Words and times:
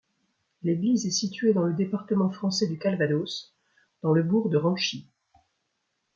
L'église 0.63 1.05
est 1.05 1.11
située 1.11 1.53
dans 1.53 1.61
le 1.61 1.75
département 1.75 2.31
français 2.31 2.67
du 2.67 2.79
Calvados, 2.79 3.53
dans 4.01 4.13
le 4.13 4.23
bourg 4.23 4.49
de 4.49 4.57
Ranchy. 4.57 5.07